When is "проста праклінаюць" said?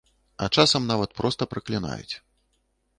1.21-2.15